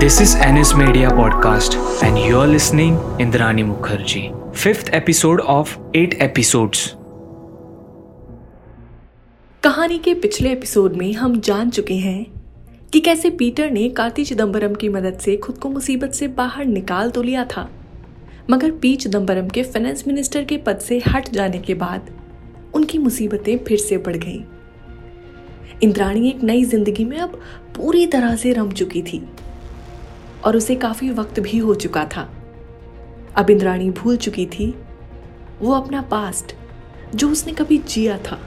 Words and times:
This 0.00 0.16
is 0.20 0.34
Ennis 0.36 0.70
Media 0.74 1.08
Podcast, 1.10 1.74
and 2.02 2.18
you're 2.18 2.46
listening 2.46 2.96
Indrani 3.18 3.62
Mukherjee. 3.68 4.26
Fifth 4.54 4.90
episode 4.92 5.40
of 5.54 5.72
eight 5.94 6.14
episodes. 6.26 6.82
कहानी 9.62 9.98
के 9.98 10.14
पिछले 10.14 10.52
episode 10.52 10.96
में 10.96 11.12
हम 11.12 11.38
जान 11.40 11.70
चुके 11.70 11.94
हैं 11.94 12.24
कि 12.92 13.00
कैसे 13.00 13.30
पीटर 13.40 13.70
ने 13.70 13.88
कार्ति 13.98 14.24
चिदम्बरम 14.24 14.74
की 14.74 14.88
मदद 14.88 15.18
से 15.18 15.36
खुद 15.36 15.58
को 15.58 15.70
मुसीबत 15.70 16.12
से 16.12 16.28
बाहर 16.38 16.64
निकाल 16.66 17.10
तो 17.10 17.22
लिया 17.22 17.44
था 17.56 17.68
मगर 18.50 18.70
पी 18.82 18.94
चिदम्बरम 18.96 19.48
के 19.48 19.62
फाइनेंस 19.62 20.06
मिनिस्टर 20.08 20.44
के 20.44 20.56
पद 20.66 20.78
से 20.88 21.02
हट 21.08 21.30
जाने 21.30 21.58
के 21.58 21.74
बाद 21.82 22.10
उनकी 22.74 22.98
मुसीबतें 22.98 23.56
फिर 23.64 23.78
से 23.78 23.98
बढ़ 24.06 24.16
गईं। 24.16 24.40
इंद्राणी 25.82 26.28
एक 26.28 26.42
नई 26.44 26.64
ज़िंदगी 26.64 27.04
में 27.04 27.18
अब 27.18 27.40
पूरी 27.76 28.06
तरह 28.06 28.36
से 28.36 28.52
रम 28.52 28.70
चुकी 28.72 29.02
थी 29.02 29.22
और 30.44 30.56
उसे 30.56 30.74
काफ़ी 30.76 31.10
वक्त 31.10 31.40
भी 31.40 31.58
हो 31.58 31.74
चुका 31.74 32.04
था। 32.06 32.28
अब 33.36 33.50
इंद्राणी 33.50 33.90
भूल 33.92 34.16
चुकी 34.16 34.46
थी, 34.48 34.74
वो 35.62 35.72
अपना 35.72 36.02
पास्ट 36.02 36.54
जो 37.14 37.30
उसने 37.30 37.52
कभी 37.52 37.78
जिया 37.78 38.18
था, 38.20 38.38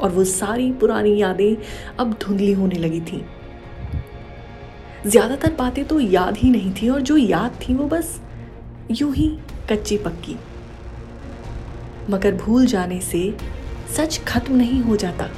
और 0.00 0.10
वो 0.10 0.24
सारी 0.24 0.70
पुरानी 0.72 1.16
यादें 1.16 1.56
अब 1.98 2.12
धुंधली 2.22 2.52
होने 2.52 2.78
लगी 2.78 3.00
थी। 3.02 3.24
ज़्यादातर 5.06 5.54
बातें 5.54 5.84
तो 5.84 5.98
याद 6.00 6.36
ही 6.36 6.50
नहीं 6.50 6.72
थी, 6.72 6.88
और 6.88 7.00
जो 7.00 7.16
याद 7.16 7.58
थी 7.60 7.74
वो 7.74 7.86
बस 7.88 8.20
यूँ 8.90 9.14
ही 9.14 9.28
कच्ची 9.70 9.96
पक्की। 9.98 10.36
मगर 12.10 12.34
भूल 12.36 12.66
जाने 12.66 13.00
से 13.00 13.34
सच 13.96 14.20
खत्म 14.28 14.56
नहीं 14.56 14.80
हो 14.80 14.96
जाता। 14.96 15.28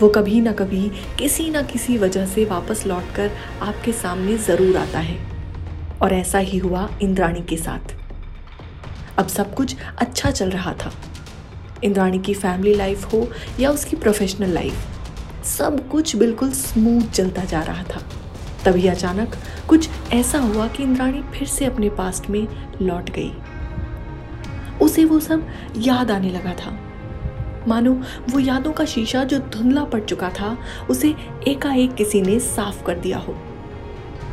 वो 0.00 0.08
कभी 0.08 0.40
ना 0.40 0.52
कभी 0.52 0.90
किसी 1.18 1.48
ना 1.50 1.62
किसी 1.62 1.96
वजह 1.98 2.26
से 2.26 2.44
वापस 2.44 2.86
लौटकर 2.86 3.30
आपके 3.62 3.92
सामने 3.92 4.36
ज़रूर 4.38 4.76
आता 4.76 4.98
है। 4.98 5.18
और 6.02 6.12
ऐसा 6.12 6.38
ही 6.38 6.58
हुआ 6.58 6.88
इंद्राणी 7.02 7.42
के 7.42 7.56
साथ। 7.56 7.94
अब 9.18 9.26
सब 9.28 9.54
कुछ 9.54 9.76
अच्छा 9.98 10.30
चल 10.30 10.50
रहा 10.50 10.72
था। 10.74 10.92
इंद्राणी 11.84 12.18
की 12.18 12.34
फैमिली 12.34 12.74
लाइफ 12.74 13.12
हो 13.12 13.26
या 13.60 13.70
उसकी 13.70 13.96
प्रोफेशनल 13.96 14.50
लाइफ 14.50 15.44
सब 15.46 15.88
कुछ 15.88 16.16
बिल्कुल 16.16 16.50
स्मूथ 16.52 17.10
चलता 17.10 17.44
जा 17.44 17.62
रहा 17.62 17.82
था। 17.84 18.02
तभी 18.64 18.86
अचानक 18.86 19.36
कुछ 19.68 19.88
ऐसा 20.12 20.38
हुआ 20.38 20.68
कि 20.68 20.82
इंद्राणी 20.82 21.22
फिर 21.32 21.48
से 21.48 21.64
अपने 21.64 21.88
पास्ट 21.90 22.30
में 22.30 22.46
लौट 22.82 23.10
गई। 23.10 23.32
उसे 24.78 25.04
वो 25.04 25.20
सब 25.20 25.46
याद 25.78 26.10
आने 26.10 26.30
लगा 26.30 26.52
था। 26.54 26.78
मानो, 27.68 27.92
वो 28.30 28.38
यादों 28.38 28.72
का 28.72 28.84
शीशा 28.84 29.24
जो 29.24 29.38
धुंधला 29.38 29.84
पड़ 29.84 30.00
चुका 30.00 30.28
था, 30.28 30.56
उसे 30.90 31.14
एकाएक 31.48 31.94
किसी 31.94 32.22
ने 32.22 32.40
साफ़ 32.40 32.84
कर 32.84 32.98
दिया 32.98 33.18
हो। 33.18 33.34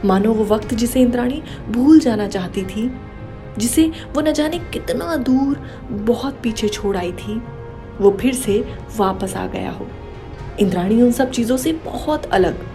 मानो, 0.06 0.34
वो 0.34 0.44
वक्त 0.46 0.74
जिसे 0.74 1.02
इंद्राणी 1.02 1.42
भूल 1.70 2.00
जाना 2.00 2.28
चाहती 2.28 2.64
थी, 2.64 2.92
जिसे 3.58 3.92
वो 4.14 4.22
न 4.22 4.32
जाने 4.32 4.60
कितना 4.60 5.16
दूर 5.16 5.68
बहुत 5.92 6.40
पीछे 6.44 6.68
छोड़ 6.68 6.98
आई 6.98 7.12
थी, 7.12 7.42
वो 8.02 8.18
फिर 8.22 8.34
से 8.34 8.74
वापस 8.98 9.36
आ 9.36 9.48
गया 9.48 9.72
हो। 9.72 9.88
इंद्राणी 10.60 11.02
उन 11.02 11.12
सब 11.12 11.32
चीज़ों 11.32 11.58
से 11.58 11.74
बहुत 11.74 12.26
अलग, 12.26 12.68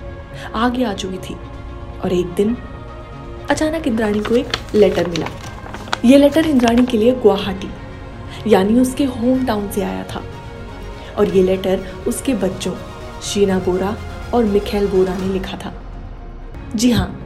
आगे 0.55 0.85
आ 0.85 0.93
चुकी 0.93 1.19
थी। 1.19 1.37
और 2.05 2.13
एक 2.13 2.27
दिन 2.27 2.57
अचानक 3.51 3.87
इंद्राणी 3.87 4.21
को 4.21 4.37
एक 4.37 4.53
लेटर 4.75 5.09
मिला। 5.09 5.27
ये 6.05 6.19
लेटर 6.19 6.47
इंद्राणी 6.47 6.87
के 6.87 6.99
लिए 6.99 7.13
गुवाहाटी, 7.13 7.71
यानी 8.47 8.81
उसके 8.81 9.05
होम 9.05 9.47
टाउन 9.47 9.71
से 9.71 9.83
आया 9.83 10.05
था। 10.05 10.23
और 11.19 11.29
ये 11.29 11.43
लेटर 11.43 11.87
उसके 12.09 12.35
बच्चों, 12.35 12.75
शीना 13.23 13.59
बोरा 13.59 13.97
और 14.35 14.45
मिखेल 14.45 14.87
बोरा 14.87 15.17
ने 15.19 15.33
लिखा 15.33 15.57
था। 15.57 15.73
जी 16.75 16.91
हाँ 16.91 17.21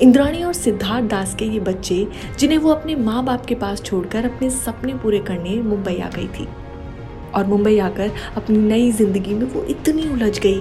इंद्राणी 0.00 0.42
और 0.42 0.52
सिद्धार्थ 0.52 1.04
दास 1.04 1.34
के 1.34 1.44
ये 1.44 1.60
बच्चे, 1.60 2.06
जिन्हें 2.38 2.58
वो 2.58 2.70
अपने 2.70 2.94
माँ 2.96 3.24
बाप 3.24 3.46
के 3.46 3.54
पास 3.54 3.82
छोड़कर 3.82 4.24
अपने 4.24 4.50
सपने 4.50 4.94
पूरे 4.94 5.18
करने 5.18 5.60
मुंबई 5.62 5.96
आ 5.96 6.08
गई 6.08 6.28
थी। 6.28 6.48
और 7.34 7.46
मुंबई 7.46 7.78
आकर 7.78 8.10
अपनी 8.36 8.58
नई 8.58 8.92
ज़िंदगी 8.92 9.34
में 9.34 9.46
वो 9.46 9.62
इतनी 9.62 10.08
उलझ 10.08 10.38
गई 10.38 10.60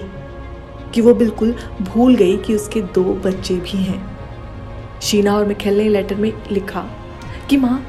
कि 0.94 1.02
वो 1.02 1.14
बिल्कुल 1.14 1.56
भूल 1.82 2.16
गई 2.16 2.38
कि 2.38 2.56
उसके 2.56 2.82
दो 2.82 3.04
बच्चे 3.04 3.56
भी 3.56 3.78
हैं। 3.78 4.02
शीना 5.02 5.38
और 5.38 5.46
मिखेल 5.46 5.78
ने 5.78 5.90
लेटर 5.90 6.16
में 6.16 6.32
लिखा 6.52 6.86
कि, 7.50 7.58
माँ, 7.58 7.86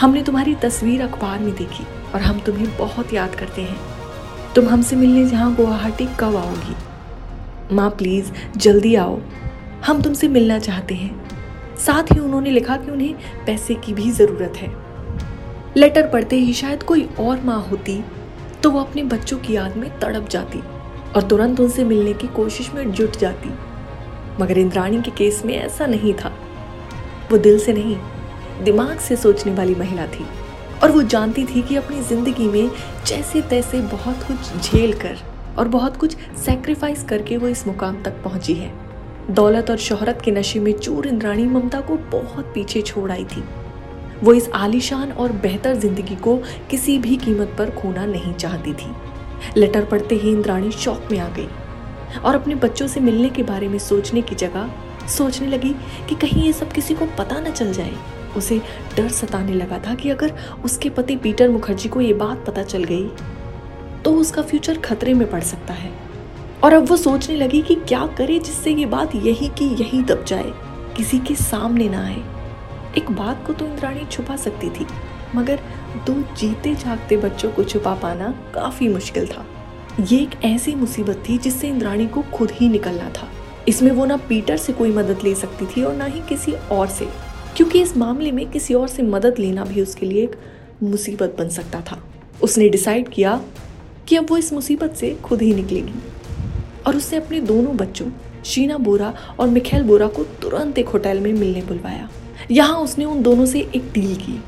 हमने 0.00 0.22
तुम्हारी 0.22 0.54
तस्वीर 0.54 1.02
अखबार 1.02 1.38
में 1.38 1.54
देखी 1.54 1.84
और 2.14 2.20
हम 2.20 2.40
तुम्हें 2.40 2.76
बहुत 2.78 3.12
याद 3.14 3.34
करते 3.34 3.62
हैं। 3.62 3.93
तुम 4.54 4.68
हमसे 4.68 4.96
मिलने 4.96 5.20
यहाँ 5.22 5.54
गुवाहाटी 5.54 6.06
कब 6.20 6.36
आओगी? 6.36 6.74
माँ 7.74 7.88
प्लीज़ 7.90 8.30
जल्दी 8.56 8.94
आओ। 8.94 9.18
हम 9.86 10.02
तुमसे 10.02 10.28
मिलना 10.28 10.58
चाहते 10.58 10.94
हैं। 10.94 11.76
साथ 11.76 12.12
ही 12.12 12.18
उन्होंने 12.18 12.50
लिखा 12.50 12.76
कि 12.76 12.90
उन्हें 12.90 13.14
पैसे 13.46 13.74
की 13.74 13.94
भी 13.94 14.10
ज़रूरत 14.10 14.56
है। 14.56 14.68
लेटर 15.76 16.08
पढ़ते 16.08 16.36
ही 16.36 16.52
शायद 16.52 16.82
कोई 16.82 17.08
और 17.20 17.40
माँ 17.40 17.60
होती 17.70 18.04
तो 18.62 18.70
वो 18.70 18.80
अपने 18.80 19.02
बच्चों 19.02 19.38
की 19.38 19.54
याद 19.54 19.76
में 19.76 19.90
तड़प 20.00 20.28
जाती 20.28 20.60
और 21.16 21.22
तुरंत 21.22 21.60
उनसे 21.60 21.84
मिलने 21.84 22.12
की 22.12 22.26
कोशिश 22.26 22.70
में 22.74 22.90
जुट 22.92 23.16
जाती। 23.16 23.50
मगर 24.40 24.58
इंद्राणी 24.58 25.02
के 25.02 25.10
केस 25.10 25.42
में 25.44 25.54
ऐसा 25.54 25.86
नहीं 25.86 26.14
था। 26.14 26.32
वो 27.32 27.38
दिल 27.38 27.58
से 27.58 27.72
नहीं, 27.72 27.96
दिमाग 28.64 28.98
से 28.98 29.16
सोचने 29.16 29.54
वाली 29.54 29.74
महिला 29.74 30.06
थी। 30.06 30.26
और 30.84 30.90
वो 30.90 31.02
जानती 31.02 31.44
थी 31.46 31.60
कि 31.62 31.76
अपनी 31.76 32.00
ज़िंदगी 32.02 32.46
में 32.46 32.70
जैसे 33.06 33.40
तैसे 33.42 33.80
बहुत 33.82 34.22
कुछ 34.22 34.70
झेल 34.70 34.92
कर 34.92 35.18
और 35.58 35.68
बहुत 35.68 35.96
कुछ 35.96 36.16
सेक्रीफाइस 36.38 37.04
करके 37.04 37.36
वो 37.36 37.48
इस 37.48 37.66
मुकाम 37.66 38.02
तक 38.02 38.20
पहुँची 38.24 38.54
है। 38.54 38.70
दौलत 39.30 39.70
और 39.70 39.76
शोहरत 39.76 40.20
के 40.24 40.30
नशे 40.30 40.60
में 40.60 40.72
चूर 40.72 41.06
इंद्राणी 41.06 41.46
ममता 41.46 41.80
को 41.80 41.96
बहुत 42.12 42.52
पीछे 42.54 42.82
छोड़ 42.82 43.10
आई 43.12 43.24
थी। 43.26 43.44
वो 44.22 44.32
इस 44.32 44.48
आलीशान 44.54 45.12
और 45.12 45.32
बेहतर 45.32 45.76
ज़िंदगी 45.76 46.16
को 46.16 46.36
किसी 46.70 46.98
भी 46.98 47.16
कीमत 47.16 47.54
पर 47.58 47.70
खोना 47.70 48.06
नहीं 48.06 48.34
चाहती 48.34 48.72
थी। 48.74 48.94
लेटर 49.56 49.84
पढ़ते 49.84 50.14
ही 50.14 50.30
इंद्राणी 50.30 50.70
शौक 50.72 51.08
में 51.10 51.18
आ 51.18 51.28
गई 51.28 51.48
और 52.18 52.34
अपने 52.34 52.54
बच्चों 52.56 52.86
से 52.86 53.00
मिलने 53.00 53.28
के 53.28 53.42
बारे 53.42 53.68
में 53.68 53.78
सोचने 53.80 54.22
की 54.22 54.34
जगह 54.34 54.70
सोचने 55.08 55.46
लगी 55.46 55.74
कि 56.08 56.14
कहीं 56.16 56.44
ये 56.44 56.52
सब 56.52 56.72
किसी 56.72 56.94
को 56.94 57.06
पता 57.18 57.40
न 57.40 57.52
चल 57.52 57.72
जाए। 57.72 57.92
उसे 58.36 58.60
डर 58.96 59.08
सताने 59.10 59.52
लगा 59.52 59.78
था 59.78 59.94
कि 59.94 60.10
अगर 60.10 60.32
उसके 60.64 60.90
पति 60.90 61.16
पीटर 61.16 61.48
मुखर्जी 61.48 61.88
को 61.88 62.00
ये 62.00 62.12
बात 62.14 62.44
पता 62.46 62.62
चल 62.62 62.84
गई 62.84 63.08
तो 64.04 64.14
उसका 64.14 64.42
फ्यूचर 64.42 64.78
खतरे 64.78 65.14
में 65.14 65.30
पड़ 65.30 65.42
सकता 65.42 65.74
है। 65.74 65.92
और 66.64 66.72
अब 66.72 66.88
वो 66.88 66.96
सोचने 66.96 67.36
लगी 67.36 67.62
कि 67.62 67.74
क्या 67.78 68.06
करे 68.18 68.38
जिससे 68.38 68.70
ये 68.70 68.86
बात 68.86 69.14
यही 69.16 69.48
की 69.48 69.68
यही 69.74 70.02
दब 70.02 70.24
जाए, 70.24 70.52
किसी 70.96 71.18
के 71.18 71.34
सामने 71.34 71.88
ना 71.88 72.04
आए। 72.04 72.22
एक 72.98 73.10
बात 73.12 73.46
को 73.46 73.52
तो 73.52 73.66
इंद्राणी 73.66 74.04
छुपा 74.04 74.36
सकती 74.36 74.70
थी, 74.70 74.86
मगर 75.34 75.60
दो 76.06 76.14
जीते 76.36 76.74
जागते 76.74 77.16
बच्चों 77.16 77.50
को 77.50 77.64
छुपा 77.64 77.94
पाना 77.94 78.30
काफ़ी 78.54 78.88
मुश्किल 78.88 79.26
था। 79.26 79.44
ये 80.00 80.18
एक 80.18 80.42
ऐसी 80.44 80.74
मुसीबत 80.74 81.22
थी 81.28 81.38
जिससे 81.38 81.68
इंद्राणी 81.68 82.06
को 82.06 82.22
खुद 82.32 82.50
ही 82.50 82.68
निकलना 82.68 83.10
था। 83.10 83.28
इसमें 83.68 83.90
वो 83.92 84.04
ना 84.04 84.16
पीटर 84.28 84.56
से 84.56 84.72
कोई 84.72 84.92
मदद 84.92 85.22
ले 85.24 85.34
सकती 85.34 85.66
थी 85.66 85.82
और 85.82 85.94
ना 85.94 86.04
ही 86.04 86.20
किसी 86.20 86.52
और 86.52 86.86
से। 86.88 87.08
क्योंकि 87.56 87.82
इस 87.82 87.96
मामले 87.96 88.32
में 88.32 88.48
किसी 88.50 88.74
और 88.74 88.88
से 88.88 89.02
मदद 89.02 89.38
लेना 89.38 89.64
भी 89.64 89.82
उसके 89.82 90.06
लिए 90.06 90.22
एक 90.22 90.36
मुसीबत 90.82 91.34
बन 91.38 91.48
सकता 91.48 91.80
था। 91.80 92.02
उसने 92.42 92.68
डिसाइड 92.68 93.08
किया 93.08 93.40
कि 94.08 94.16
अब 94.16 94.26
वो 94.30 94.36
इस 94.36 94.52
मुसीबत 94.52 94.94
से 94.94 95.14
खुद 95.14 95.42
ही 95.42 95.54
निकलेगी। 95.54 95.94
और 96.86 96.96
उसने 96.96 97.18
अपने 97.18 97.40
दोनों 97.40 97.76
बच्चों, 97.76 98.06
शीना 98.44 98.78
बोरा 98.78 99.12
और 99.40 99.48
मिखेल 99.48 99.82
बोरा 99.82 100.06
को 100.06 100.24
तुरंत 100.42 100.78
एक 100.78 100.88
होटल 100.88 101.20
में 101.20 101.32
मिलने 101.32 101.62
बुलवाया। 101.62 102.08
यहाँ 102.50 102.76
उसने 102.76 103.04
उन 103.04 103.22
दोनों 103.22 103.46
से 103.46 103.60
एक 103.60 103.90
डील 103.94 104.14
की। 104.16 104.40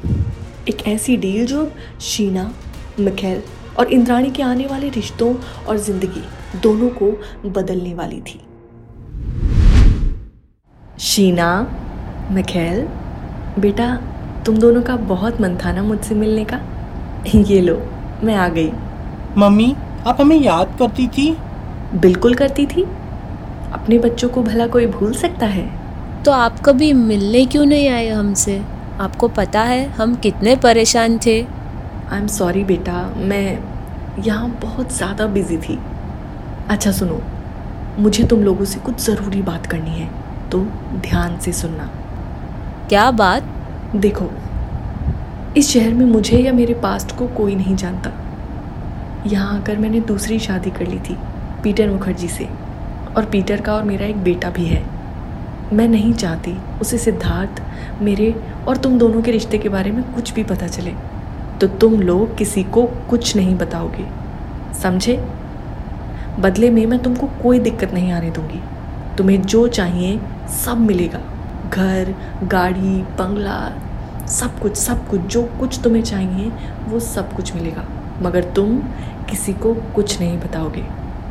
एक 0.68 0.86
ऐसी 0.88 1.16
डील 1.16 1.46
जो 1.46 1.60
अब 1.60 2.00
शीना, 2.00 2.52
मिखेल 3.00 3.42
और 3.78 3.92
इंद्राणी 3.92 4.30
के 4.30 4.42
आने 4.42 4.66
वाले 4.66 4.88
रिश्तों 4.88 5.34
और 5.66 5.78
ज़िंदगी 5.78 6.22
दोनों 6.60 6.88
को 7.02 7.10
बदलने 7.50 7.94
वाली 7.94 8.20
थी। 8.20 8.40
शीना 10.98 11.48
मिखेल 12.32 12.86
बेटा 13.58 13.94
तुम 14.46 14.56
दोनों 14.58 14.80
का 14.82 14.96
बहुत 15.08 15.40
मन 15.40 15.56
था 15.56 15.72
ना 15.72 15.82
मुझसे 15.82 16.14
मिलने 16.14 16.44
का? 16.44 16.60
ये 17.28 17.60
लो 17.60 17.74
मैं 18.24 18.34
आ 18.34 18.48
गई। 18.48 18.70
मम्मी 19.38 19.74
आप 20.06 20.20
हमें 20.20 20.36
याद 20.36 20.74
करती 20.78 21.06
थी? 21.08 21.30
बिल्कुल 21.94 22.34
करती 22.34 22.66
थी। 22.66 22.82
अपने 23.72 23.98
बच्चों 23.98 24.28
को 24.28 24.42
भला 24.42 24.66
कोई 24.66 24.86
भूल 24.86 25.12
सकता 25.14 25.46
है? 25.46 25.68
तो 26.24 26.32
आप 26.32 26.58
कभी 26.60 26.92
मिलने 26.92 27.44
क्यों 27.46 27.64
नहीं 27.64 27.88
आए 27.88 28.08
हमसे? 28.08 28.60
आपको 29.00 29.28
पता 29.28 29.62
है 29.62 29.84
हम 29.90 30.14
कितने 30.16 30.56
परेशान 30.56 31.18
थे। 31.26 31.40
आई 31.40 32.18
एम 32.18 32.26
सॉरी 32.28 32.64
बेटा 32.64 33.02
मैं 33.18 33.58
यहाँ 34.24 34.48
बहुत 34.62 34.96
ज़्यादा 34.96 35.26
बिज़ी 35.28 35.58
थी। 35.58 35.78
अच्छा 36.70 36.92
सुनो 36.92 37.20
मुझे 37.98 38.24
तुम 38.24 38.42
लोगों 38.42 38.64
से 38.64 38.80
कुछ 38.80 39.00
ज़रूरी 39.00 39.42
बात 39.42 39.66
करनी 39.66 39.90
है 39.90 40.08
तो 40.50 40.60
ध्यान 41.00 41.38
से 41.40 41.52
सुनना। 41.52 41.88
क्या 42.88 43.10
बात? 43.10 43.44
देखो, 43.96 44.30
इस 45.56 45.70
शहर 45.70 45.94
में 45.94 46.06
मुझे 46.06 46.38
या 46.38 46.52
मेरे 46.52 46.74
पास्ट 46.74 47.16
को 47.16 47.26
कोई 47.26 47.54
नहीं 47.54 47.76
जानता। 47.76 48.10
यहाँ 49.26 49.60
आकर 49.60 49.76
मैंने 49.76 50.00
दूसरी 50.00 50.38
शादी 50.38 50.70
कर 50.70 50.86
ली 50.86 50.98
थी, 50.98 51.16
पीटर 51.62 51.90
मुखर्जी 51.90 52.28
से। 52.28 52.48
और 53.16 53.24
पीटर 53.24 53.60
का 53.60 53.74
और 53.74 53.82
मेरा 53.82 54.06
एक 54.06 54.16
बेटा 54.16 54.50
भी 54.50 54.64
है। 54.64 54.86
मैं 55.72 55.88
नहीं 55.88 56.12
चाहती 56.12 56.58
उसे 56.80 56.98
सिद्धार्थ, 56.98 57.62
मेरे 58.02 58.42
और 58.68 58.76
तुम 58.76 58.98
दोनों 58.98 59.22
के 59.22 59.30
रिश्ते 59.30 59.58
के 59.58 59.68
बारे 59.68 59.90
में 59.90 60.14
कुछ 60.14 60.32
भी 60.32 60.42
पता 60.42 60.66
चले। 60.66 60.92
तो 61.60 61.66
तुम 61.66 62.00
लोग 62.00 62.36
किसी 62.36 62.62
को 62.62 62.82
कुछ 62.82 63.36
नहीं 63.36 63.58
बताओगे। 63.58 64.06
समझे? 64.82 65.28
बदले 66.40 66.70
में 66.70 66.86
मैं 66.86 66.98
तुमको 66.98 67.26
कोई 67.26 67.58
दिक्कत 67.58 67.94
नहीं 67.94 68.12
आने 68.12 68.30
दूँगी। 68.30 68.62
तुम्हें 69.18 69.42
जो 69.42 69.68
चाहिए 69.68 70.20
सब 70.64 70.78
मिलेगा। 70.78 71.20
घर 71.70 72.14
गाड़ी 72.44 73.02
बंगला 73.18 73.58
सब 74.26 74.58
कुछ 74.58 74.76
सब 74.76 75.08
कुछ 75.08 75.20
जो 75.20 75.42
कुछ 75.60 75.80
तुम्हें 75.84 76.02
चाहिए 76.02 76.52
वो 76.88 77.00
सब 77.00 77.32
कुछ 77.32 77.54
मिलेगा। 77.54 77.84
मगर 78.22 78.44
तुम 78.44 78.78
किसी 79.30 79.52
को 79.52 79.74
कुछ 79.74 80.20
नहीं 80.20 80.38
बताओगे। 80.38 80.84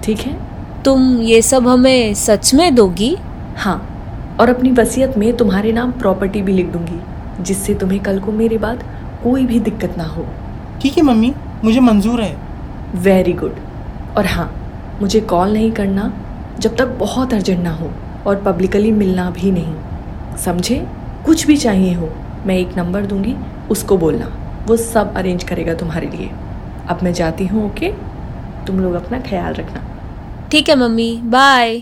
ठीक 0.03 0.19
है? 0.19 0.37
तुम 0.83 1.17
ये 1.21 1.41
सब 1.41 1.67
हमें 1.67 2.13
सच 2.13 2.53
में 2.53 2.75
दोगी? 2.75 3.17
हाँ। 3.57 3.91
और 4.39 4.49
अपनी 4.49 4.71
वसीयत 4.71 5.17
में 5.17 5.37
तुम्हारे 5.37 5.71
नाम 5.71 5.91
प्रॉपर्टी 5.91 6.41
भी 6.41 6.53
लिख 6.53 6.67
दूँगी 6.67 7.43
जिससे 7.43 7.75
तुम्हें 7.75 7.99
कल 7.99 8.19
को 8.19 8.31
मेरे 8.31 8.57
बाद 8.57 8.83
कोई 9.23 9.45
भी 9.45 9.59
दिक्कत 9.59 9.97
ना 9.97 10.03
हो। 10.03 10.25
ठीक 10.81 10.97
है 10.97 11.03
मम्मी। 11.03 11.33
मुझे 11.63 11.79
मंजूर 11.79 12.21
है। 12.21 12.35
वेरी 12.95 13.33
गुड 13.33 13.55
और 14.17 14.25
हाँ 14.25 14.51
मुझे 15.01 15.19
कॉल 15.21 15.53
नहीं 15.53 15.71
करना 15.71 16.11
जब 16.59 16.75
तक 16.75 16.87
बहुत 16.87 17.33
अर्जेंट 17.33 17.63
ना 17.63 17.71
हो 17.71 17.91
और 18.27 18.35
पब्लिकली 18.35 18.91
मिलना 18.91 19.29
भी 19.29 19.51
नहीं। 19.51 19.75
समझे? 20.37 20.85
कुछ 21.25 21.45
भी 21.47 21.57
चाहिए 21.57 21.93
हो 21.93 22.09
मैं 22.45 22.57
एक 22.57 22.75
नंबर 22.77 23.05
दूँगी 23.05 23.35
उसको 23.71 23.97
बोलना। 23.97 24.25
वो 24.67 24.77
सब 24.77 25.13
अरेंज 25.17 25.43
करेगा 25.43 25.73
तुम्हारे 25.73 26.07
लिए। 26.07 26.29
अब 26.89 26.99
मैं 27.03 27.13
जाती 27.13 27.45
हूँ 27.47 27.65
ओके 27.65 27.91
तुम 28.67 28.79
लोग 28.79 28.93
अपना 28.93 29.19
ख्याल 29.19 29.53
रखना। 29.53 29.83
ठीक 30.51 30.69
है 30.69 30.75
मम्मी। 30.75 31.11
बाय 31.25 31.81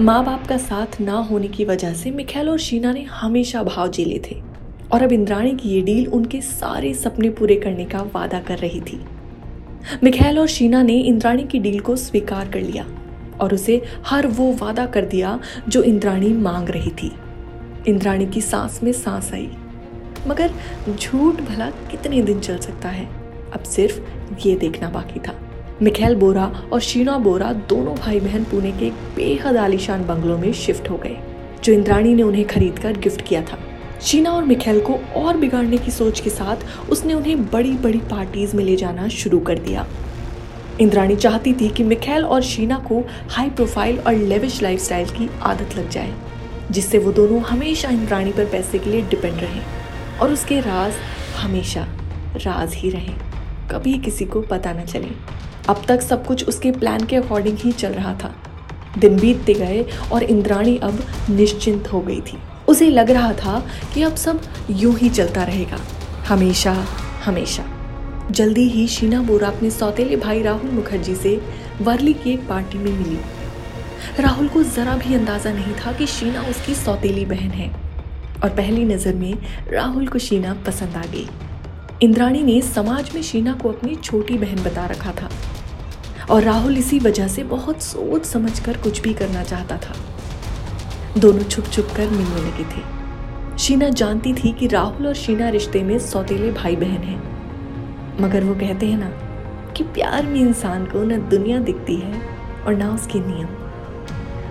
माँ 0.00 0.24
बाप 0.24 0.46
का 0.46 0.56
साथ 0.56 1.00
ना 1.00 1.18
होने 1.20 1.48
की 1.48 1.64
वजह 1.64 1.92
से 1.92 2.10
मिखेल 2.10 2.48
और 2.48 2.58
शीना 2.58 2.92
ने 2.92 3.02
हमेशा 3.02 3.62
भाव 3.62 3.90
झेले 3.90 4.20
थे। 4.30 4.36
और 4.92 5.02
अब 5.02 5.12
इंद्राणी 5.12 5.52
की 5.52 5.68
ये 5.68 5.80
डील 5.82 6.06
उनके 6.06 6.40
सारे 6.40 6.92
सपने 6.94 7.30
पूरे 7.30 7.56
करने 7.56 7.84
का 7.84 8.02
वादा 8.14 8.40
कर 8.40 8.58
रही 8.58 8.80
थी। 8.80 9.00
मिखेल 10.02 10.38
और 10.38 10.46
शीना 10.46 10.82
ने 10.82 10.98
इंद्राणी 11.00 11.42
की 11.42 11.58
डील 11.58 11.80
को 11.80 11.96
स्वीकार 11.96 12.48
कर 12.48 12.60
लिया। 12.60 12.84
और 13.40 13.54
उसे 13.54 13.82
हर 14.06 14.26
वो 14.26 14.52
वादा 14.52 14.86
कर 14.86 15.04
दिया 15.04 15.38
जो 15.68 15.82
इंद्राणी 15.82 16.32
मांग 16.32 16.68
रही 16.68 16.90
थी। 16.92 17.12
इंद्राणी 17.88 18.26
की 18.26 18.40
सांस 18.40 18.80
में 18.82 18.92
सांस 18.92 19.32
आई। 19.32 19.50
मगर 20.26 20.50
झूठ 20.90 21.40
भला 21.40 21.70
कितने 21.90 22.22
दिन 22.22 22.40
चल 22.40 22.58
सकता 22.58 22.88
है? 22.88 23.06
अब 23.54 23.62
सिर्फ़ 23.62 24.00
ये 24.46 24.54
देखना 24.56 24.88
बाकी 24.88 25.20
था। 25.20 25.34
मिखेल 25.82 26.14
बोरा 26.14 26.46
और 26.72 26.80
शीना 26.80 27.16
बोरा 27.18 27.52
दोनों 27.68 27.94
भाई 27.94 28.20
बहन 28.20 28.44
पुणे 28.44 28.72
के 28.72 28.86
एक 28.86 28.92
बेहद 29.16 29.56
आलीशान 29.56 30.06
बंगलों 30.06 30.38
में 30.38 30.52
शिफ्ट 30.52 30.90
हो 30.90 30.96
गए, 30.96 31.16
जो 31.64 31.72
इंद्राणी 31.72 32.14
ने 32.14 32.22
उन्हें 32.22 32.46
खरीद 32.46 32.78
कर 32.78 32.96
गिफ्ट 32.96 33.20
किया 33.20 33.42
था। 33.42 33.58
शीना 34.02 34.30
और 34.30 34.44
मिखेल 34.44 34.80
को 34.80 34.94
और 35.16 35.36
बिगाड़ने 35.36 35.78
की 35.78 35.90
सोच 35.90 36.20
के 36.20 36.30
साथ 36.30 36.90
उसने 36.90 37.14
उन्हें 37.14 37.44
बड़ी 37.44 37.72
बड़ी 37.74 37.98
पार्टीज़ 38.10 38.56
में 38.56 38.64
ले 38.64 38.76
जाना 38.76 39.08
शुरू 39.08 39.38
कर 39.38 39.58
दिया। 39.58 39.86
इंद्राणी 40.80 41.16
चाहती 41.16 41.52
थी 41.52 41.68
कि 41.68 41.84
मिखेल 41.84 42.24
और 42.24 42.42
शीना 42.42 42.78
को 42.78 43.02
हाई 43.30 43.50
प्रोफ़ाइल 43.50 43.98
और 43.98 44.14
लेविश 44.14 44.60
लाइफस्टाइल 44.62 45.08
की 45.08 45.28
आदत 45.42 45.76
लग 45.76 45.88
जाए, 45.90 46.12
जिससे 46.70 46.98
वो 46.98 47.12
दोनों 47.12 47.40
हमेशा 47.40 47.88
इंद्राणी 47.88 48.32
पर 48.32 48.44
पैसे 48.44 48.78
के 48.78 48.90
लिए 48.90 49.02
डिपेंड 49.02 49.40
रहें 49.40 50.18
और 50.18 50.32
उसके 50.32 50.60
राज 50.60 50.92
हमेशा 51.36 51.86
राज 52.36 52.74
ही 52.74 52.90
रहें। 52.90 53.16
कभी 53.70 53.98
किसी 53.98 54.24
को 54.24 54.40
पता 54.40 54.72
न 54.72 54.84
चले। 54.84 55.08
अब 55.68 55.82
तक 55.88 56.00
सब 56.00 56.26
कुछ 56.26 56.48
उसके 56.48 56.70
प्लान 56.70 57.04
के 57.04 57.16
अकॉर्डिंग 57.16 57.58
ही 57.58 57.72
चल 57.72 57.92
रहा 57.92 58.14
था। 58.14 58.34
दिन 58.98 59.18
बीतते 59.20 59.54
गए 59.54 59.84
और 60.12 60.22
इंद्राणी 60.22 60.76
अब 60.76 61.02
निश्चिंत 61.30 61.92
हो 61.92 62.00
गई 62.00 62.20
थी। 62.20 62.38
उसे 62.68 62.90
लग 62.90 63.10
रहा 63.10 63.32
था 63.32 63.62
कि 63.94 64.02
अब 64.02 64.14
सब 64.14 64.40
यूँ 64.70 64.94
ही 64.98 65.10
चलता 65.10 65.44
रहेगा। 65.44 65.78
हमेशा 66.28 66.72
हमेशा। 67.24 67.64
जल्दी 68.30 68.68
ही 68.68 68.86
शीना 68.88 69.22
बोरा 69.22 69.48
अपने 69.48 69.70
सौतेले 69.70 70.16
भाई 70.16 70.42
राहुल 70.42 70.70
मुखर्जी 70.70 71.14
से 71.14 71.40
वर्ली 71.80 72.12
की 72.12 72.30
एक 72.30 72.48
पार्टी 72.48 72.78
में 72.78 72.92
मिली। 72.92 73.18
राहुल 74.20 74.48
को 74.48 74.62
जरा 74.62 74.96
भी 74.96 75.14
अंदाज़ा 75.14 75.52
नहीं 75.52 75.74
था 75.74 75.92
कि 75.92 76.06
शीना 76.06 76.42
उसकी 76.42 76.74
सौतेली 76.74 77.24
बहन 77.24 77.50
है। 77.50 77.68
और 78.42 78.50
पहली 78.50 78.84
नज़र 78.84 79.14
में 79.14 79.34
राहुल 79.72 80.06
को 80.06 80.18
शीना 80.18 80.54
पसंद 80.66 80.96
आ 80.96 81.02
गई। 81.02 81.28
इंद्राणी 82.02 82.42
ने 82.42 82.60
समाज 82.62 83.10
में 83.14 83.22
शीना 83.22 83.52
को 83.52 83.68
अपनी 83.68 83.94
छोटी 83.94 84.38
बहन 84.38 84.62
बता 84.64 84.86
रखा 84.86 85.12
था। 85.12 85.30
और 86.30 86.42
राहुल 86.42 86.78
इसी 86.78 86.98
वजह 86.98 87.28
से 87.28 87.42
बहुत 87.44 87.82
सोच 87.82 88.24
समझ 88.24 88.58
कर 88.60 88.76
कुछ 88.76 89.00
भी 89.00 89.14
करना 89.14 89.42
चाहता 89.42 89.76
था। 89.76 89.96
दोनों 91.20 91.42
छुप 91.42 91.64
छुप 91.64 91.88
कर 91.96 92.10
मिलने 92.10 92.50
लगे 92.50 92.64
थे। 92.64 93.58
शीना 93.58 93.88
जानती 93.88 94.32
थी 94.34 94.52
कि 94.52 94.66
राहुल 94.66 95.06
और 95.06 95.14
शीना 95.14 95.48
रिश्ते 95.48 95.82
में 95.82 95.98
सौतेले 95.98 96.52
भाई 96.52 96.76
बहन 96.76 97.02
हैं। 97.02 97.37
मगर 98.20 98.44
वो 98.44 98.54
कहते 98.54 98.86
हैं 98.86 98.98
ना 98.98 99.08
कि 99.72 99.84
प्यार 99.84 100.26
में 100.26 100.40
इंसान 100.40 100.86
को 100.86 101.02
न 101.02 101.18
दुनिया 101.28 101.58
दिखती 101.58 101.96
है 101.96 102.20
और 102.66 102.74
ना 102.74 102.90
उसके 102.90 103.20
नियम। 103.20 103.48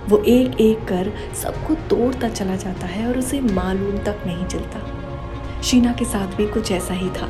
वो 0.08 0.18
एक 0.18 0.60
एक 0.60 0.84
कर 0.88 1.12
सबको 1.42 1.74
तोड़ता 1.88 2.28
चला 2.28 2.56
जाता 2.56 2.86
है 2.86 3.06
और 3.08 3.18
उसे 3.18 3.40
मालूम 3.40 3.98
तक 4.04 4.22
नहीं 4.26 4.46
चलता। 4.46 5.60
शीना 5.62 5.92
के 5.92 6.04
साथ 6.04 6.36
भी 6.36 6.46
कुछ 6.46 6.72
ऐसा 6.72 6.94
ही 6.94 7.08
था। 7.10 7.28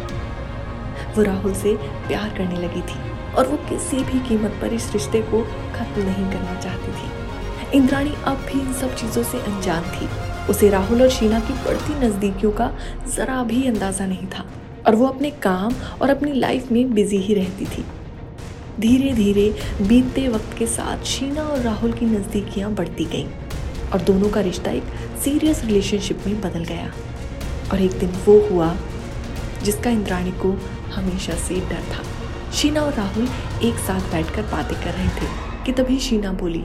वो 1.17 1.23
राहुल 1.23 1.55
से 1.55 1.75
प्यार 2.09 2.29
करने 2.37 2.57
लगी 2.57 2.83
थी 2.83 3.01
और 3.35 3.49
वो 3.49 3.57
किसी 3.69 4.05
भी 4.05 4.21
कीमत 4.29 4.59
पर 4.61 4.73
इस 4.73 4.93
रिश्ते 4.93 5.23
को 5.23 5.43
खत्म 5.75 6.03
नहीं 6.03 6.31
करना 6.31 6.61
चाहती 6.61 6.93
थी। 6.93 7.77
इंद्राणी 7.77 8.15
अब 8.27 8.47
भी 8.49 8.61
इन 8.61 8.73
सब 8.73 8.95
चीज़ों 8.95 9.23
से 9.23 9.39
अनजान 9.41 9.83
थी। 9.93 10.09
उसे 10.51 10.69
राहुल 10.71 11.03
और 11.03 11.09
शीना 11.09 11.41
की 11.41 11.53
बढ़ती 11.65 11.95
नज़दीकियों 12.07 12.53
का 12.53 12.71
ज़रा 13.09 13.43
भी 13.43 13.67
अंदाज़ा 13.69 14.07
नहीं 14.07 14.27
था। 14.27 14.45
और 14.87 14.95
वो 14.95 15.07
अपने 15.07 15.31
काम 15.43 15.75
और 16.03 16.11
अपनी 16.11 16.33
लाइफ 16.33 16.71
में 16.73 16.93
बिज़ी 16.95 17.19
ही 17.19 17.35
रहती 17.35 17.67
थी। 17.67 17.85
धीरे 18.81 19.13
धीरे 19.13 19.51
बीतते 19.83 20.29
वक्त 20.29 20.57
के 20.59 20.67
साथ 20.67 21.05
शीना 21.05 21.43
और 21.43 21.61
राहुल 21.61 21.93
की 21.93 22.07
नज़दीकियाँ 22.07 22.71
बढ़ती 22.73 23.05
गईं 23.05 23.29
और 23.91 24.01
दोनों 24.01 24.29
का 24.31 24.41
रिश्ता 24.41 24.71
एक 24.71 24.85
सीरियस 25.25 25.65
रिलेशनशिप 25.65 26.27
में 26.27 26.41
बदल 26.41 26.65
गया। 26.65 26.93
और 27.73 27.83
एक 27.83 27.99
दिन 27.99 28.11
वो 28.27 28.39
हुआ 28.51 28.75
जिसका 29.63 29.91
इंद्राणी 29.91 30.31
को 30.43 30.51
हमेशा 30.95 31.35
से 31.39 31.61
डर 31.61 31.83
था। 31.93 32.03
शीना 32.53 32.83
और 32.83 32.93
राहुल 32.95 33.29
एक 33.63 33.79
साथ 33.79 34.11
बैठकर 34.13 34.43
बातें 34.43 34.79
कर 34.81 34.93
रहे 34.93 35.09
थे 35.09 35.27
कि 35.67 35.73
तभी 35.73 35.99
शीना 35.99 36.33
बोली 36.33 36.65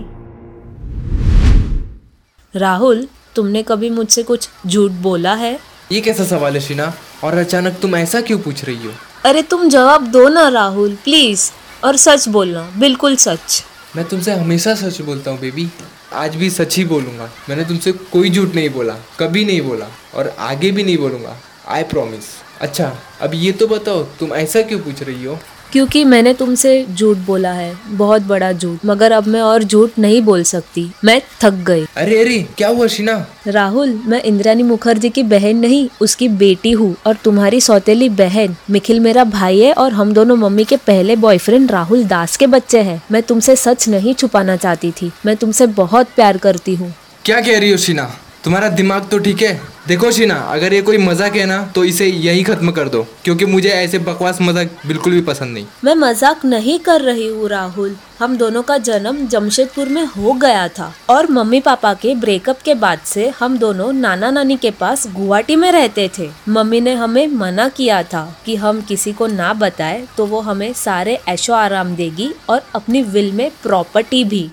राहुल 2.56 3.08
तुमने 3.36 3.64
कभी 3.64 3.90
मुझसे 3.90 4.24
कुछ 4.24 4.50
झूठ 4.68 4.92
बोला 4.92 5.34
है? 5.34 5.60
ये 5.92 6.02
कैसा 6.02 6.24
सवाल 6.24 6.54
है 6.54 6.60
शीना? 6.60 6.94
और 7.24 7.38
अचानक 7.38 7.78
तुम 7.82 7.96
ऐसा 7.96 8.22
क्यों 8.22 8.40
पूछ 8.40 8.64
रही 8.66 8.86
हो? 8.86 8.92
अरे 9.26 9.42
तुम 9.42 9.68
जवाब 9.70 10.08
दो 10.12 10.28
ना 10.30 10.48
राहुल 10.50 10.96
प्लीज़ 11.04 11.50
और 11.86 11.98
सच 11.98 12.28
बोलना 12.30 12.62
बिल्कुल 12.78 13.16
सच। 13.16 13.64
मैं 13.96 14.06
तुमसे 14.10 14.34
हमेशा 14.34 14.74
सच 14.76 15.02
बोलता 15.02 15.32
हूँ 15.32 15.40
बेबी 15.40 15.68
आज 16.14 16.36
भी 16.36 16.50
सच 16.50 16.78
ही 16.78 16.84
बोलूँगा। 16.86 17.30
मैंने 17.50 17.66
तुमसे 17.66 17.92
कोई 18.12 18.30
झूठ 18.30 18.56
नहीं 18.56 18.70
बोला 18.70 18.96
कभी 19.20 19.46
नहीं 19.46 19.62
बोला 19.62 19.88
और 20.16 20.36
आगे 20.40 20.72
भी 20.72 20.84
नहीं 20.84 20.98
बोलूँगा 20.98 21.38
आई 21.68 21.84
प्रॉमिस 21.92 22.26
अच्छा 22.62 22.92
अब 23.22 23.34
ये 23.34 23.52
तो 23.52 23.68
बताओ 23.68 24.04
तुम 24.20 24.34
ऐसा 24.34 24.62
क्यों 24.62 24.80
पूछ 24.80 25.02
रही 25.04 25.24
हो? 25.24 25.40
क्योंकि 25.74 26.04
मैंने 26.04 26.34
तुमसे 26.34 26.86
झूठ 26.90 27.18
बोला 27.18 27.52
है 27.52 27.74
बहुत 27.90 28.22
बड़ा 28.22 28.52
झूठ। 28.52 28.80
मगर 28.86 29.12
अब 29.12 29.28
मैं 29.28 29.42
और 29.42 29.64
झूठ 29.64 29.92
नहीं 30.00 30.22
बोल 30.22 30.44
सकती। 30.44 30.92
मैं 31.06 31.22
थक 31.42 31.54
गई। 31.68 31.86
अरे 31.98 32.20
अरे 32.20 32.38
क्या 32.58 32.68
हुआ 32.68 32.88
शीना? 32.88 33.14
राहुल 33.48 34.00
मैं 34.06 34.22
इंद्रानी 34.24 34.64
मुखर्जी 34.64 35.10
की 35.10 35.24
बहन 35.24 35.58
नहीं 35.58 35.88
उसकी 36.02 36.28
बेटी 36.30 36.72
हूँ 36.72 36.96
और 37.08 37.16
तुम्हारी 37.24 37.62
सौतेली 37.62 38.10
बहन। 38.10 38.56
निखिल 38.70 39.00
मेरा 39.00 39.24
भाई 39.24 39.60
है 39.60 39.74
और 39.74 39.94
हम 39.94 40.14
दोनों 40.14 40.36
मम्मी 40.36 40.64
के 40.64 40.78
पहले 40.78 41.16
बॉयफ्रेंड 41.16 41.72
राहुल 41.72 42.04
दास 42.04 42.38
के 42.38 42.48
बच्चे 42.48 42.82
हैं। 42.82 43.02
मैं 43.12 43.24
तुमसे 43.24 43.56
सच 43.56 43.88
नहीं 43.90 44.14
छुपाना 44.14 44.56
चाहती 44.56 44.92
थी। 44.92 45.12
मैं 45.26 45.36
तुमसे 45.36 45.68
बहुत 45.68 46.08
प्यार 46.16 46.38
करती 46.38 46.76
हूँ। 46.76 46.94
क्या 47.26 47.42
कह 47.42 47.60
रही 47.60 47.72
हो 47.72 47.78
शीना? 47.78 48.12
तुम्हारा 48.44 48.70
दिमाग 48.72 49.08
तो 49.10 49.18
ठीक 49.20 49.42
है। 49.42 49.60
देखो 49.88 50.10
शीना, 50.12 50.36
अगर 50.36 50.74
ये 50.74 50.82
कोई 50.82 50.98
मज़ाक 50.98 51.36
है 51.36 51.46
ना 51.46 51.62
तो 51.76 51.84
इसे 51.84 52.06
यही 52.06 52.44
खत्म 52.44 52.72
कर 52.72 52.90
दो, 52.90 53.06
क्योंकि 53.24 53.46
मुझे 53.46 53.70
ऐसे 53.70 54.00
बकवास 54.00 54.38
मज़ाक 54.42 54.72
बिल्कुल 54.88 55.14
भी 55.14 55.22
पसंद 55.22 55.54
नहीं। 55.54 55.66
मैं 55.84 55.94
मज़ाक 55.98 56.44
नहीं 56.46 56.78
कर 56.80 57.02
रही 57.02 57.28
हूँ, 57.28 57.48
राहुल। 57.50 57.96
हम 58.20 58.36
दोनों 58.38 58.62
का 58.64 58.78
जन्म 58.80 59.26
जमशेदपुर 59.28 59.90
में 59.90 60.04
हो 60.08 60.34
गया 60.36 60.68
था 60.70 60.94
और 61.10 61.30
मम्मी 61.32 61.60
पापा 61.62 61.94
के 61.96 62.16
ब्रेकअप 62.16 62.62
के 62.62 62.74
बाद 62.76 63.00
से 63.06 63.28
हम 63.40 63.58
दोनों 63.58 63.92
नाना 63.94 64.32
नानी 64.32 64.58
के 64.58 64.72
पास 64.74 65.08
गुवाहाटी 65.10 65.56
में 65.56 65.72
रहते 65.72 66.10
थे। 66.18 66.30
मम्मी 66.50 66.82
ने 66.82 66.94
हमें 66.96 67.28
मना 67.30 67.68
किया 67.70 68.02
था 68.04 68.26
कि 68.46 68.56
हम 68.56 68.82
किसी 68.82 69.14
को 69.14 69.28
ना 69.30 69.54
बताए 69.56 70.06
तो 70.18 70.26
वो 70.26 70.42
हमें 70.42 70.72
सारे 70.76 71.20
ऐशो 71.30 71.54
आराम 71.56 71.96
देगी 71.96 72.32
और 72.50 72.62
अपनी 72.76 73.02
विल 73.04 73.32
में 73.32 73.50
प्रॉपर्टी 73.64 74.24
भी। 74.26 74.50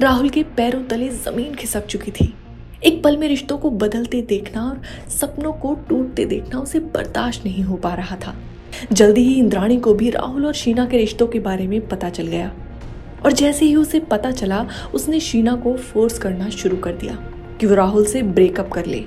राहुल 0.00 0.28
के 0.28 0.42
पैरों 0.42 0.84
तले 0.84 1.08
ज़मीन 1.08 1.54
खिसक 1.54 1.86
चुकी 1.86 2.10
थी। 2.10 2.34
एक 2.84 3.02
पल 3.04 3.16
में 3.16 3.28
रिश्तों 3.28 3.58
को 3.58 3.70
बदलते 3.70 4.22
देखना 4.22 4.64
और 4.64 4.82
सपनों 5.10 5.52
को 5.52 5.74
टूटते 5.74 6.24
देखना 6.24 6.58
उसे 6.58 6.78
बर्दाश्त 6.78 7.44
नहीं 7.46 7.62
हो 7.62 7.76
पा 7.76 7.94
रहा 7.94 8.16
था। 8.16 8.34
जल्दी 8.92 9.20
ही 9.20 9.34
इंद्राणी 9.34 9.76
को 9.76 9.94
भी 9.94 10.10
राहुल 10.10 10.46
और 10.46 10.52
शीना 10.52 10.86
के 10.86 10.96
रिश्तों 10.96 11.26
के 11.26 11.38
बारे 11.38 11.66
में 11.66 11.88
पता 11.88 12.10
चल 12.10 12.26
गया। 12.26 12.52
और 13.24 13.32
जैसे 13.32 13.66
ही 13.66 13.76
उसे 13.76 14.00
पता 14.00 14.30
चला, 14.30 14.66
उसने 14.94 15.20
शीना 15.20 15.54
को 15.54 15.76
फोर्स 15.76 16.18
करना 16.18 16.48
शुरू 16.48 16.76
कर 16.76 16.92
दिया 16.92 17.14
कि 17.60 17.66
वो 17.66 17.74
राहुल 17.74 18.04
से 18.04 18.22
ब्रेकअप 18.22 18.70
कर 18.72 18.86
ले। 18.86 19.04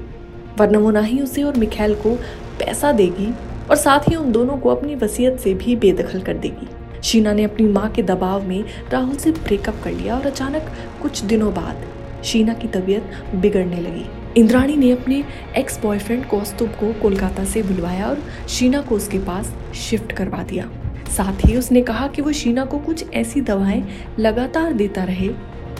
वरना 0.60 0.80
वो 0.80 0.92
ना 0.92 1.02
ही 1.02 1.20
उसे 1.20 1.44
और 1.44 1.58
मिखेल 1.58 1.96
को 1.96 2.16
पैसा 2.60 2.92
देगी 2.92 3.34
और 3.70 3.76
साथ 3.76 4.00
ही 4.00 4.16
उन 4.16 4.32
दोनों 4.32 4.58
को 4.58 4.70
अपनी 4.70 4.96
वसीयत 4.96 5.40
से 5.40 5.54
भी 5.54 5.76
बेदखल 5.76 6.22
कर 6.22 6.34
देगी। 6.34 6.68
शीना 7.04 7.34
ने 7.34 7.44
अपनी 7.44 7.68
माँ 7.68 7.90
के 7.92 8.04
दबाव 8.04 8.44
में 8.44 8.64
राहुल 8.92 9.16
से 9.16 9.32
ब्रेकअप 9.32 9.82
कर 9.84 9.92
लिया 9.92 10.16
और 10.16 10.26
अचानक 10.26 10.72
कुछ 11.02 11.22
दिनों 11.22 11.54
बाद 11.54 11.88
शीना 12.24 12.54
की 12.54 12.68
तबीयत 12.68 13.12
बिगड़ने 13.36 13.82
लगी। 13.82 14.06
इंद्राणी 14.38 14.76
ने 14.76 14.92
अपने 14.92 15.24
एक्स 15.58 15.82
बॉयफ्रेंड 15.82 16.26
कौस्तुभ 16.26 16.70
को 16.70 16.94
कोलकाता 16.94 17.44
से 17.44 17.64
बुलवाया 17.64 18.08
और 18.08 18.24
शीना 18.50 18.82
को 18.82 18.96
उसके 18.96 19.20
पास 19.20 19.54
शिफ्ट 19.76 20.12
करवा 20.12 20.44
दिया। 20.44 20.70
साथ 21.18 21.46
ही 21.46 21.58
उसने 21.58 21.82
कहा 21.82 22.08
कि 22.08 22.22
वो 22.22 22.32
शीना 22.32 22.66
को 22.66 22.80
कुछ 22.80 23.14
ऐसी 23.14 23.42
दवाएँ 23.42 23.84
लगातार 24.20 24.74
देता 24.74 25.04
रहे, 25.04 25.30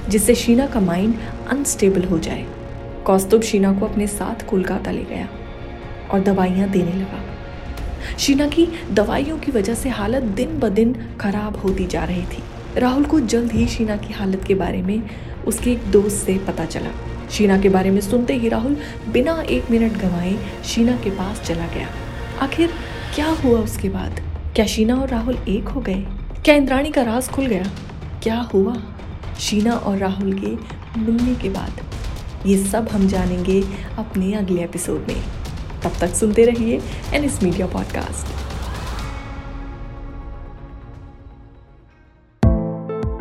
जिससे 0.10 0.36
शीना 0.36 0.68
का 0.68 0.80
माइंड 0.80 1.16
अनस्टेबल 1.50 2.04
हो 2.04 2.20
जाए। 2.20 2.46
कौस्तुभ 3.06 3.42
शीना 3.42 3.80
को 3.80 3.86
अपने 3.86 4.08
साथ 4.08 4.50
कोलकाता 4.50 4.92
ले 4.92 5.04
गया 5.04 5.28
और 6.12 6.20
दवाइयाँ 6.20 6.70
देने 6.70 6.94
लगा। 6.94 7.24
शीना 8.20 8.48
की 8.48 8.68
दवाइयों 8.92 9.38
की 9.38 9.52
वजह 9.52 9.74
से 9.74 9.90
हालत 9.90 10.24
दिन 10.24 10.60
ब 10.60 10.70
दिन 10.70 11.18
खराब 11.22 11.58
होती 11.58 11.86
जा 11.88 12.04
रही 12.04 12.22
थी। 12.22 12.44
राहुल 12.78 13.06
को 13.06 13.20
जल्द 13.20 13.52
ही 13.52 13.68
शीना 13.68 13.98
की 13.98 14.14
हालत 14.14 14.44
के 14.44 14.56
बारे 14.56 14.82
में 14.82 15.10
उसके 15.48 15.72
एक 15.72 15.92
दोस्त 15.92 16.26
से 16.26 16.38
पता 16.38 16.66
चला। 16.66 16.90
शीना 17.32 17.62
के 17.62 17.70
बारे 17.70 17.92
में 17.92 18.02
सुनते 18.02 18.34
ही 18.34 18.50
राहुल 18.50 18.78
बिना 19.10 19.42
एक 19.42 19.72
मिनट 19.72 19.94
गंवाए 19.94 20.36
शीना 20.66 20.98
के 20.98 21.10
पास 21.10 21.42
चला 21.42 21.68
गया। 21.68 21.88
आखिर 22.40 22.70
क्या 23.16 23.30
हुआ 23.30 23.60
उसके 23.60 23.90
बाद? 23.90 24.22
क्या 24.56 24.66
शीना 24.66 24.96
और 24.96 25.08
राहुल 25.08 25.36
एक 25.36 25.68
हो 25.68 25.82
गए? 25.82 26.06
क्या 26.46 26.56
इंद्राणी 26.56 26.90
का 26.92 27.02
राज 27.02 27.28
खुल 27.28 27.46
गया? 27.46 27.64
क्या 28.24 28.40
हुआ? 28.40 28.78
शीना 29.40 29.74
और 29.74 29.98
राहुल 29.98 30.34
के 30.34 30.56
मिलने 31.00 31.36
के 31.36 31.50
बाद। 31.50 31.82
ये 32.46 32.64
सब 32.64 32.90
हम 32.92 33.08
जानेंगे 33.08 33.64
अपने 33.98 34.34
अगले 34.34 34.64
एपिसोड 34.64 35.06
में। 35.08 35.24
तब 35.84 35.92
तक 36.02 36.16
सुनते 36.16 36.46
रहिए 36.46 36.82
N 37.14 37.24
S 37.24 37.40
media 37.44 37.68
podcast. 37.68 38.40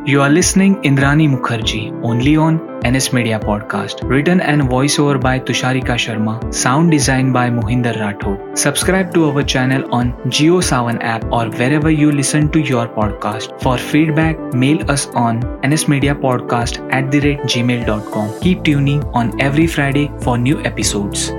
You 0.09 0.21
are 0.21 0.31
listening 0.31 0.75
Indrani 0.85 1.27
Mukherjee 1.29 1.81
only 2.05 2.35
on 2.37 2.59
N 2.87 2.97
S 2.97 3.09
media 3.15 3.39
podcast. 3.39 3.99
Written 4.05 4.41
and 4.41 4.63
voice 4.71 4.99
over 5.01 5.17
by 5.25 5.39
Tusharika 5.39 5.97
Sharma. 5.97 6.39
Sound 6.45 6.91
design 6.91 7.33
by 7.33 7.51
Mohinder 7.51 7.95
Rathore. 7.95 8.55
Subscribe 8.57 9.11
to 9.15 9.29
our 9.31 9.45
channel 9.45 9.83
on 9.93 10.13
Jio 10.27 10.61
Saavn 10.61 10.99
app 11.03 11.25
और 11.33 11.49
wherever 11.73 11.91
you 11.91 12.11
listen 12.11 12.49
to 12.49 12.61
your 12.71 12.87
podcast 12.97 13.53
for 13.65 13.79
feedback 13.79 14.51
mail 14.55 14.79
us 14.91 15.09
on 15.17 15.43
N 15.65 15.73
S 15.73 15.89
media 15.89 16.15
podcast 16.25 16.81
at 16.95 17.11
the 17.11 17.21
rate 17.25 17.47
Gmail 17.63 17.85
dot 17.85 18.11
com 18.15 18.29
की 18.43 18.55
tuning 18.65 19.05
on 19.05 19.33
every 19.41 19.67
Friday 19.67 20.09
for 20.25 20.39
new 20.39 20.59
episodes 20.67 21.31